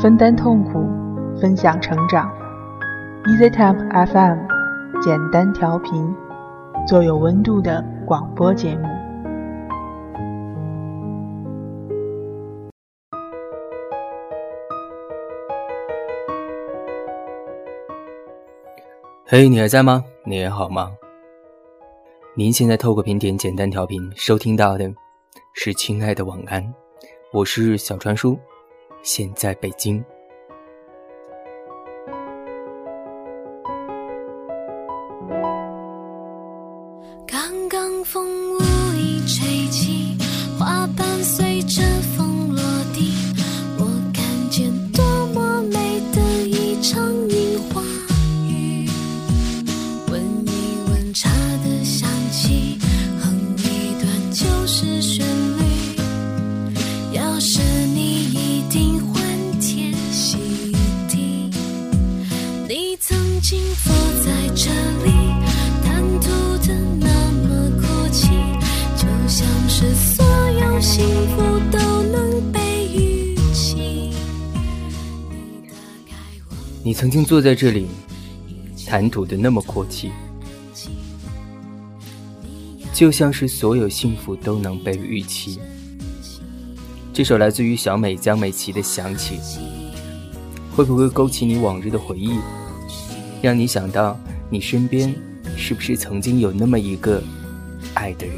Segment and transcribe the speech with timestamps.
[0.00, 0.86] 分担痛苦，
[1.40, 2.30] 分享成长。
[3.24, 4.38] EasyTemp FM，
[5.02, 6.14] 简单调频，
[6.86, 8.86] 做有温度的广播节目。
[19.26, 20.04] 嘿，你还在吗？
[20.24, 20.92] 你还好吗？
[22.36, 24.88] 您现在透过频点简单调频收听到的
[25.54, 26.62] 是《亲爱的晚安》，
[27.32, 28.38] 我是小川叔，
[29.02, 30.04] 现在北京。
[37.26, 38.58] 刚刚风
[76.88, 77.86] 你曾经坐在这里，
[78.86, 80.10] 谈吐的那么阔气，
[82.94, 85.60] 就像是所有幸福都能被预期。
[87.12, 89.36] 这首来自于小美江美琪的《想起》，
[90.74, 92.38] 会不会勾起你往日的回忆，
[93.42, 95.14] 让你想到你身边
[95.58, 97.22] 是不是曾经有那么一个
[97.92, 98.34] 爱的人？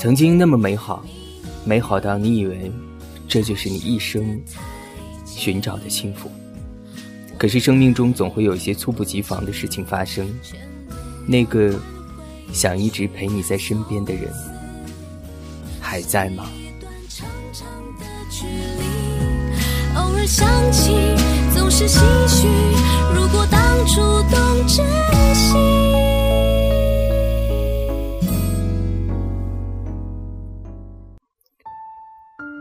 [0.00, 1.04] 曾经那么美好，
[1.62, 2.72] 美好到你以为
[3.28, 4.40] 这就是你一生
[5.26, 6.30] 寻找的幸福。
[7.36, 10.26] 可是生命中总会有一些猝不及防的事情发生，
[11.26, 11.78] 那个
[12.50, 14.32] 想一直陪你在身边的人
[15.82, 16.46] 还在吗？
[19.96, 20.94] 偶尔想起，
[21.54, 22.48] 总是唏嘘。
[23.14, 24.00] 如果当初
[24.30, 25.69] 懂珍惜。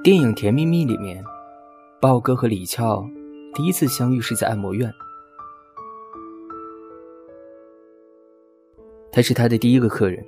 [0.09, 1.23] 电影《甜蜜蜜》里面，
[2.01, 3.07] 豹哥和李翘
[3.53, 4.91] 第一次相遇是在按摩院，
[9.11, 10.25] 他是他的第一个客人。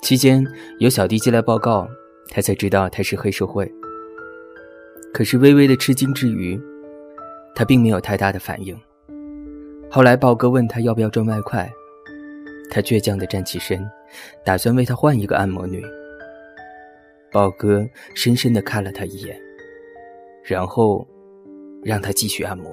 [0.00, 0.42] 期间
[0.78, 1.86] 有小弟寄来报告，
[2.30, 3.70] 他才知道他是黑社会。
[5.12, 6.58] 可是微微的吃惊之余，
[7.54, 8.74] 他并没有太大的反应。
[9.90, 11.70] 后来豹哥问他要不要赚外快，
[12.70, 13.86] 他倔强地站起身，
[14.46, 15.84] 打算为他换一个按摩女。
[17.32, 19.40] 豹哥深深地看了他一眼，
[20.42, 21.06] 然后
[21.84, 22.72] 让他继续按摩。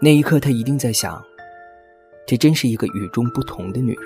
[0.00, 1.20] 那一刻，他一定在想：
[2.26, 4.04] 这真是一个与众不同的女人。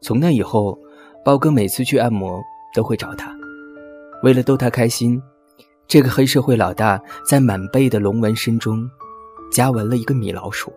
[0.00, 0.78] 从那以后，
[1.24, 2.42] 豹哥每次去按摩
[2.74, 3.30] 都会找他，
[4.22, 5.22] 为了逗他开心，
[5.86, 6.98] 这个黑社会老大
[7.28, 8.90] 在满背的龙纹身中
[9.52, 10.72] 加纹了一个米老鼠。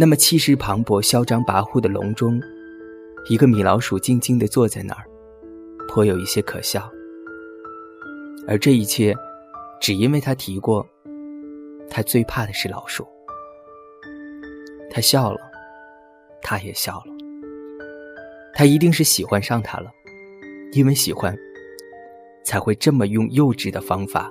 [0.00, 2.40] 那么气势磅礴、嚣张跋扈的笼中，
[3.28, 5.04] 一个米老鼠静静地坐在那儿，
[5.88, 6.88] 颇有一些可笑。
[8.46, 9.12] 而这一切，
[9.80, 10.86] 只因为他提过，
[11.90, 13.04] 他最怕的是老鼠。
[14.88, 15.40] 他笑了，
[16.42, 17.12] 他也笑了。
[18.54, 19.90] 他一定是喜欢上他了，
[20.74, 21.36] 因为喜欢，
[22.44, 24.30] 才会这么用幼稚的方法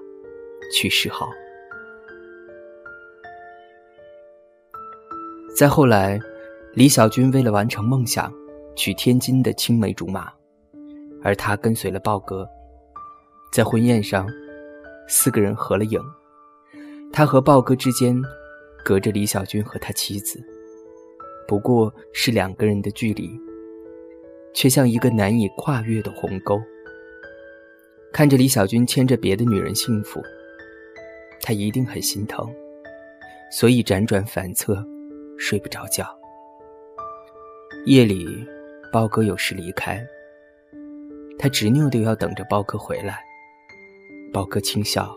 [0.74, 1.28] 去示好。
[5.58, 6.20] 再后来，
[6.76, 8.32] 李小军为了完成梦想，
[8.76, 10.32] 娶天津的青梅竹马，
[11.24, 12.48] 而他跟随了豹哥。
[13.52, 14.28] 在婚宴上，
[15.08, 16.00] 四个人合了影。
[17.12, 18.16] 他和豹哥之间，
[18.86, 20.40] 隔着李小军和他妻子，
[21.48, 23.28] 不过是两个人的距离，
[24.54, 26.62] 却像一个难以跨越的鸿沟。
[28.14, 30.22] 看着李小军牵着别的女人幸福，
[31.42, 32.48] 他一定很心疼，
[33.52, 34.86] 所以辗转反侧。
[35.38, 36.06] 睡不着觉。
[37.86, 38.46] 夜里，
[38.92, 40.06] 包哥有事离开，
[41.40, 43.20] 他执拗的要等着包哥回来。
[44.34, 45.16] 包哥轻笑，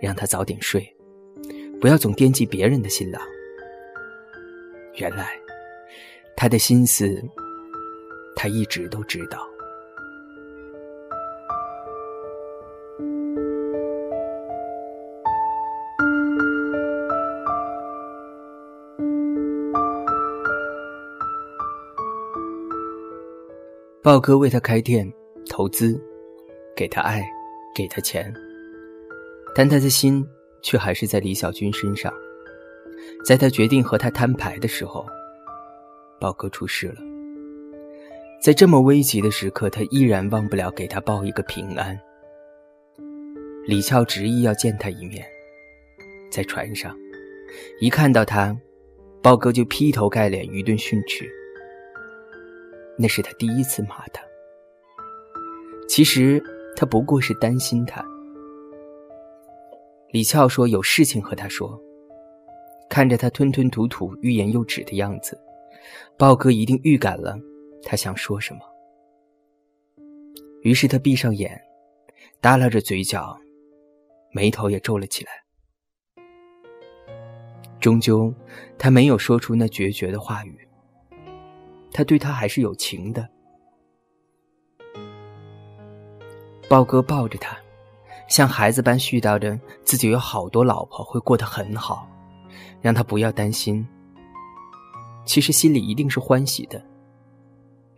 [0.00, 0.86] 让他早点睡，
[1.80, 3.20] 不要总惦记别人的新郎。
[4.94, 5.30] 原来，
[6.36, 7.20] 他的心思，
[8.36, 9.44] 他一直都知道。
[24.04, 25.10] 豹哥为他开店
[25.48, 25.98] 投资，
[26.76, 27.26] 给他爱，
[27.74, 28.30] 给他钱，
[29.54, 30.22] 但他的心
[30.60, 32.12] 却还是在李小军身上。
[33.24, 35.06] 在他决定和他摊牌的时候，
[36.20, 36.96] 豹哥出事了。
[38.42, 41.98] 在这么危急的时刻，他依然忘不了给他报一个平安。
[43.64, 45.24] 李俏执意要见他一面，
[46.30, 46.94] 在船上，
[47.80, 48.54] 一看到他，
[49.22, 51.26] 豹哥就劈头盖脸一顿训斥。
[52.96, 54.22] 那是他第一次骂他。
[55.88, 56.42] 其实
[56.76, 58.04] 他不过是担心他。
[60.10, 61.80] 李俏说有事情和他说。
[62.90, 65.36] 看着他吞吞吐吐、欲言又止的样子，
[66.16, 67.36] 豹哥一定预感了
[67.82, 68.60] 他想说什么。
[70.62, 71.60] 于是他闭上眼，
[72.40, 73.36] 耷拉着嘴角。
[74.32, 75.32] 眉头也皱了起来。
[77.80, 78.32] 终究，
[78.78, 80.56] 他没有说出那决绝的话语。
[81.94, 83.26] 他对他还是有情的。
[86.68, 87.56] 豹哥抱着他，
[88.28, 92.08] 像孩子般絮叨着自己有好多老婆，会过得很好，
[92.82, 93.86] 让他不要担心。
[95.24, 96.82] 其实心里一定是欢喜的。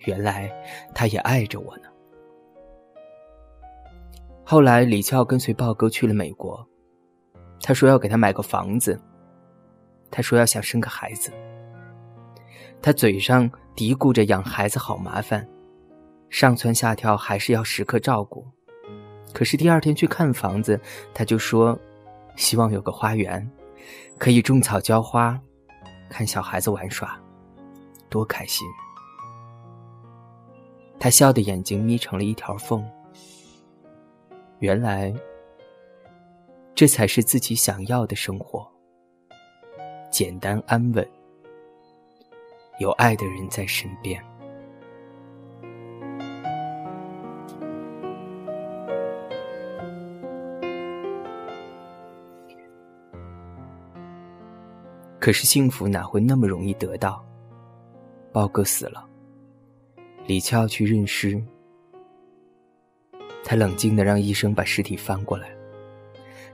[0.00, 0.52] 原来
[0.94, 1.88] 他也爱着我呢。
[4.44, 6.64] 后来，李俏跟随豹哥去了美国。
[7.62, 9.00] 他说要给他买个房子。
[10.10, 11.32] 他说要想生个孩子。
[12.81, 15.46] 他嘴上嘀咕着养孩子好麻烦，
[16.31, 18.46] 上蹿下跳还是要时刻照顾。
[19.32, 20.81] 可是第二天去看房子，
[21.12, 21.78] 他就说
[22.37, 23.50] 希望有个花园，
[24.19, 25.38] 可以种草浇花，
[26.08, 27.20] 看小孩子玩耍，
[28.08, 28.67] 多开心。
[30.99, 32.82] 他笑的眼睛眯成了一条缝。
[34.61, 35.12] 原来，
[36.75, 38.67] 这才是自己想要的生活。
[40.11, 41.06] 简单安稳，
[42.78, 44.23] 有爱的人在身边。
[55.19, 57.25] 可是幸福哪会那么容易得到？
[58.32, 59.05] 豹哥死了，
[60.26, 61.43] 李俏去认尸。
[63.43, 65.49] 他冷静的让医生把尸体翻过来，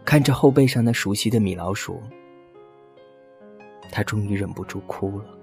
[0.04, 2.00] 看着后背上那熟悉的米老鼠，
[3.90, 5.41] 他终于忍不住哭了。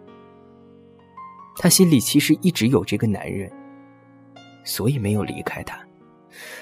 [1.62, 3.52] 她心里其实一直有这个男人，
[4.64, 5.78] 所以没有离开他，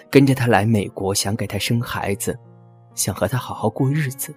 [0.09, 2.35] 跟着他来美国，想给他生孩子，
[2.95, 4.33] 想和他好好过日子。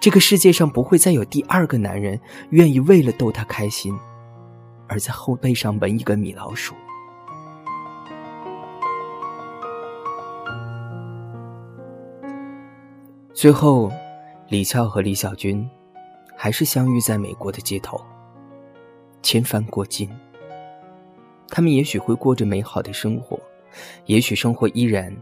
[0.00, 2.16] 这个世界上不会再有第二个男人
[2.50, 3.92] 愿意为了逗他开心，
[4.86, 6.76] 而在后背上纹一个米老鼠。
[13.34, 13.90] 最后，
[14.48, 15.68] 李俏和李小军
[16.36, 18.00] 还是相遇在美国的街头。
[19.22, 20.08] 千帆过尽，
[21.48, 23.38] 他们也许会过着美好的生活，
[24.06, 25.14] 也许生活依然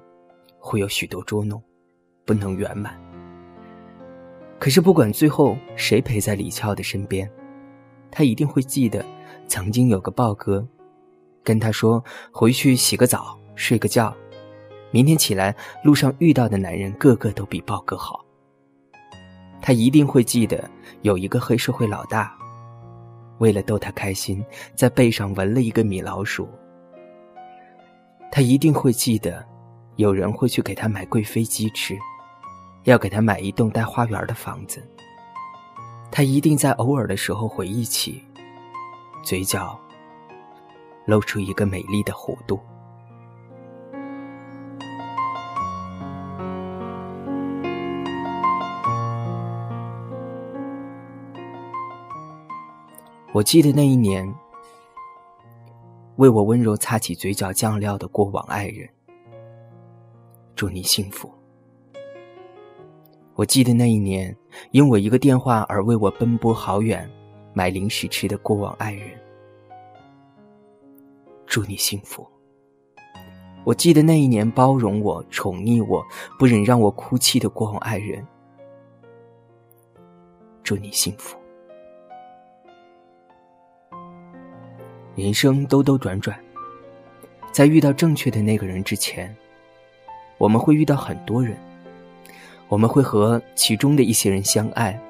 [0.58, 1.62] 会有许多捉弄，
[2.24, 2.98] 不能圆满。
[4.58, 7.30] 可是，不管最后谁陪在李俏的身边，
[8.10, 9.04] 他一定会记得，
[9.46, 10.66] 曾经有个豹哥，
[11.42, 12.02] 跟他说
[12.32, 14.14] ：“回去洗个澡，睡个觉。”
[14.92, 18.24] 明天起来，路上遇到的男人个个都比豹哥好。
[19.60, 20.70] 他一定会记得
[21.02, 22.35] 有一个黑社会老大，
[23.38, 24.44] 为了逗他开心，
[24.74, 26.48] 在背上纹了一个米老鼠。
[28.30, 29.44] 他一定会记得，
[29.96, 31.96] 有人会去给他买贵妃鸡吃，
[32.84, 34.82] 要给他买一栋带花园的房子。
[36.10, 38.22] 他一定在偶尔的时候回忆起，
[39.22, 39.78] 嘴角
[41.04, 42.60] 露出一个美丽的弧度。
[53.36, 54.26] 我记得那一年，
[56.16, 58.88] 为我温柔擦起嘴角酱料的过往爱人，
[60.54, 61.30] 祝你幸福。
[63.34, 64.34] 我记得那一年，
[64.70, 67.06] 因我一个电话而为我奔波好远
[67.52, 69.10] 买零食吃的过往爱人，
[71.44, 72.26] 祝你幸福。
[73.64, 76.02] 我记得那一年包容我、宠溺我、
[76.38, 78.26] 不忍让我哭泣的过往爱人，
[80.62, 81.36] 祝你幸福。
[85.16, 86.38] 人生兜兜转转，
[87.50, 89.34] 在遇到正确的那个人之前，
[90.36, 91.56] 我们会遇到很多人。
[92.68, 95.00] 我们会和其中的一些人相爱，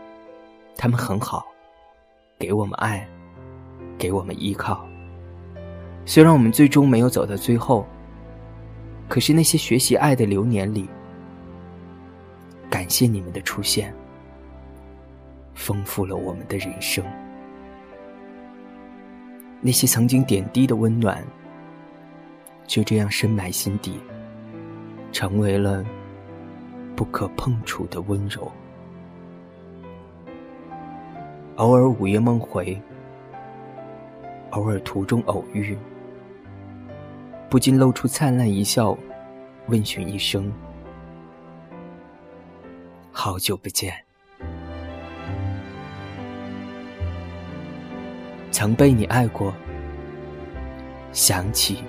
[0.76, 1.44] 他们很好，
[2.38, 3.04] 给我们爱，
[3.98, 4.86] 给我们依靠。
[6.04, 7.84] 虽然我们最终没有走到最后，
[9.08, 10.88] 可是那些学习爱的流年里，
[12.70, 13.92] 感谢你们的出现，
[15.52, 17.04] 丰富了我们的人生。
[19.60, 21.25] 那些曾经点滴的温暖，
[22.66, 23.98] 就这样深埋心底，
[25.10, 25.84] 成为了
[26.94, 28.50] 不可碰触的温柔。
[31.56, 32.80] 偶尔午夜梦回，
[34.50, 35.76] 偶尔途中偶遇，
[37.48, 38.96] 不禁露出灿烂一笑，
[39.66, 40.52] 问询一声
[43.10, 43.94] ：“好久不见。”
[48.56, 49.52] 曾被你爱过，
[51.12, 51.84] 想起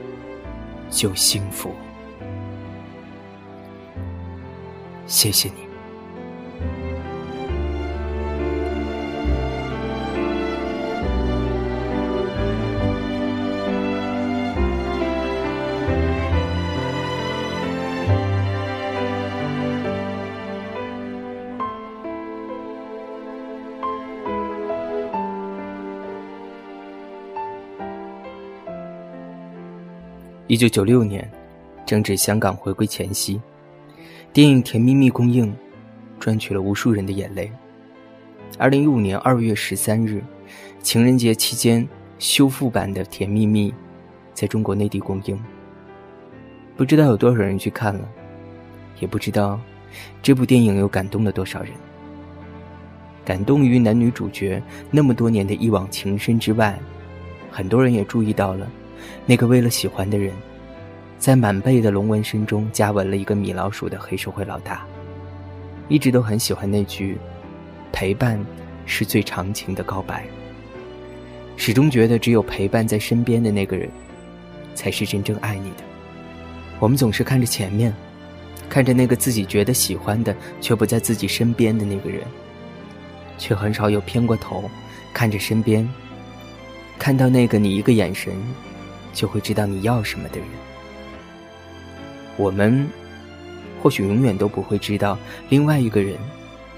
[0.89, 1.73] 就幸福。
[5.05, 5.66] 谢谢你。
[30.57, 31.29] 一九九六年，
[31.85, 33.39] 正值香港回归前夕，
[34.33, 35.55] 电影《甜蜜蜜》公映，
[36.19, 37.51] 赚取了无数人的眼泪。
[38.57, 40.19] 二零一五年二月十三日，
[40.81, 41.87] 情人节期间，
[42.17, 43.69] 修复版的《甜蜜蜜》
[44.33, 45.39] 在中国内地公映。
[46.75, 48.09] 不知道有多少人去看了，
[48.99, 49.59] 也不知道
[50.23, 51.71] 这部电影又感动了多少人。
[53.23, 54.59] 感动于男女主角
[54.89, 56.79] 那么多年的一往情深之外，
[57.51, 58.67] 很多人也注意到了。
[59.25, 60.33] 那个为了喜欢的人，
[61.17, 64.85] 在满背的龙纹身中加纹了一个米老鼠的黑社会老大，
[65.87, 67.17] 一直都很喜欢那句
[67.91, 68.39] “陪伴
[68.85, 70.25] 是最长情的告白”。
[71.57, 73.89] 始终觉得只有陪伴在身边的那个人，
[74.75, 75.83] 才是真正爱你的。
[76.79, 77.91] 我们总是看着前面，
[78.69, 82.21] 看着那个自己觉得喜欢的却不在自己身边的那个人，
[83.39, 84.69] 却很少有偏过头
[85.13, 85.89] 看着身边，
[86.99, 88.31] 看到那个你一个眼神。
[89.13, 90.47] 就会知道你要什么的人。
[92.37, 92.87] 我们
[93.81, 95.17] 或许永远都不会知道
[95.49, 96.17] 另外一个人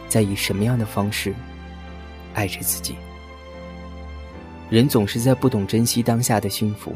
[0.08, 1.34] 在以什么样的方式
[2.34, 2.96] 爱着自己。
[4.70, 6.94] 人总是在不懂珍惜当下的幸福，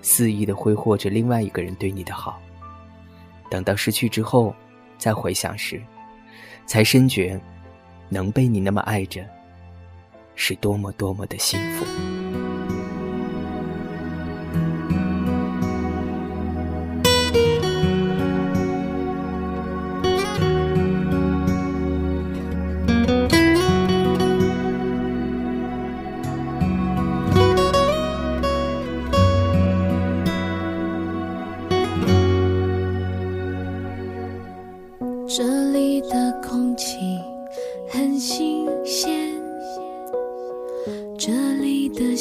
[0.00, 2.40] 肆意的挥霍着另外一个人对你的好。
[3.50, 4.54] 等到失去之后，
[4.96, 5.80] 再回想时，
[6.64, 7.38] 才深觉
[8.08, 9.22] 能被你那么爱着，
[10.34, 11.84] 是多么多么的幸福。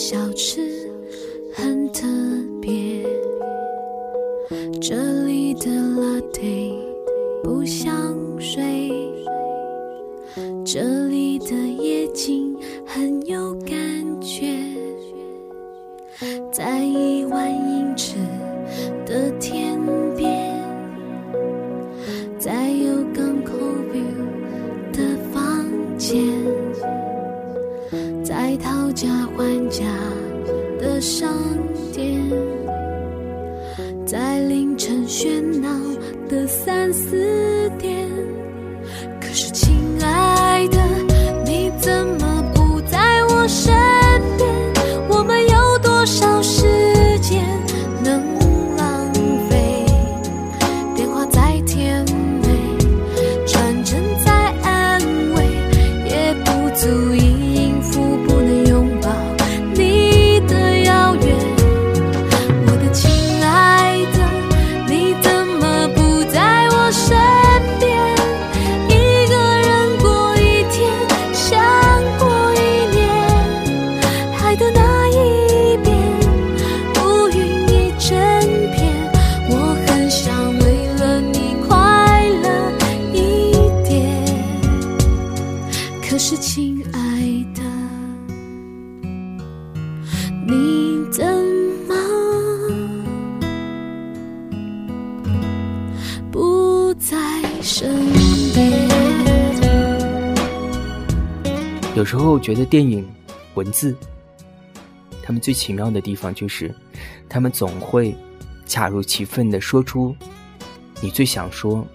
[0.03, 0.59] 小吃
[1.53, 2.07] 很特
[2.59, 3.05] 别
[4.81, 6.73] 这里的 latte
[7.43, 8.10] 不像
[34.11, 35.69] 在凌晨喧闹
[36.27, 38.05] 的三四点
[39.21, 39.80] 可是清
[101.93, 103.05] 有时候觉得电影、
[103.53, 103.93] 文字，
[105.21, 106.73] 他们最奇妙的地方就是，
[107.27, 108.15] 他们总会
[108.65, 110.15] 恰如其分的说出
[111.01, 111.85] 你最想说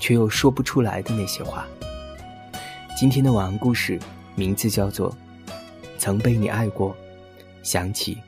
[0.00, 1.64] 却又说不出来的那些话。
[2.98, 4.00] 今天的晚安故事
[4.34, 5.10] 名字叫做
[5.96, 6.90] 《曾被你爱过》，
[7.62, 8.18] 想起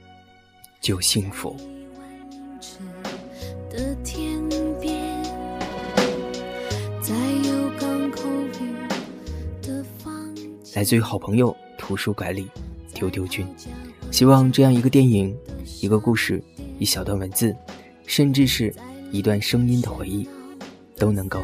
[0.81, 1.57] 就幸福。
[10.79, 12.49] 来自于好朋友图书馆里
[12.95, 13.45] 丢丢君。
[14.13, 15.37] 希望这样一个电影、
[15.81, 16.41] 一个故事、
[16.79, 17.53] 一小段文字，
[18.07, 18.73] 甚至是
[19.11, 20.29] 一段声音的回忆，
[20.97, 21.41] 都能够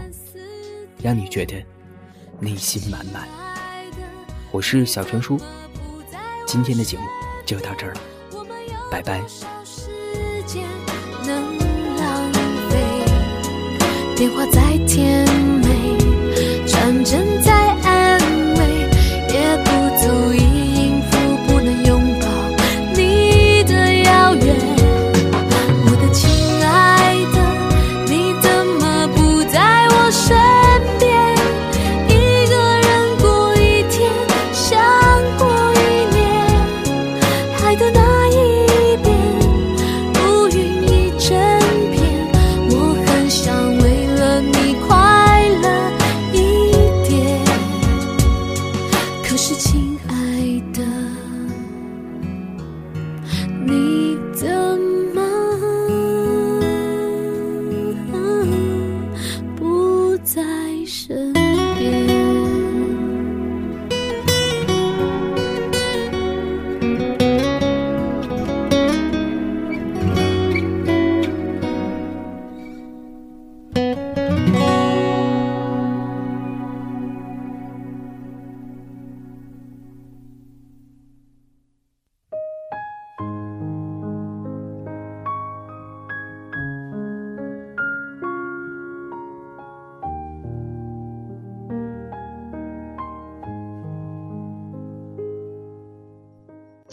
[1.02, 1.60] 让你觉得
[2.38, 3.28] 内心满满。
[4.52, 5.36] 我是小川叔，
[6.46, 7.02] 今天的节目
[7.44, 8.00] 就到这儿了，
[8.88, 9.20] 拜拜。
[14.14, 15.26] 电话再甜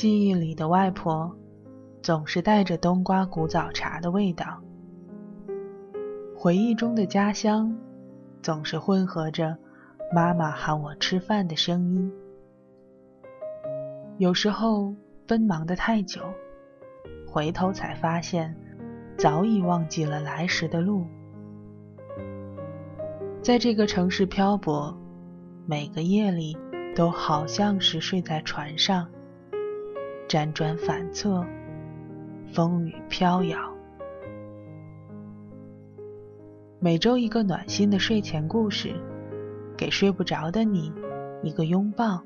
[0.01, 1.31] 记忆里的外婆，
[2.01, 4.60] 总是带着冬瓜古早茶的味道；
[6.36, 7.77] 回忆中的家乡，
[8.41, 9.55] 总是混合着
[10.12, 12.12] 妈妈喊我吃饭的声音。
[14.17, 14.91] 有时候
[15.28, 16.21] 奔忙的太久，
[17.28, 18.58] 回头才发现，
[19.19, 21.06] 早已忘记了来时的路。
[23.43, 24.97] 在这个城市漂泊，
[25.67, 26.58] 每个夜里
[26.95, 29.08] 都好像是睡在船上。
[30.32, 31.46] 辗转反侧，
[32.54, 33.60] 风雨飘摇。
[36.80, 38.96] 每周一个暖心的睡前故事，
[39.76, 40.89] 给睡不着的你
[41.44, 42.24] 一个拥抱，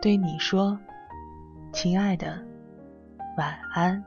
[0.00, 0.80] 对你说
[1.74, 2.42] ：“亲爱的，
[3.36, 4.02] 晚安。”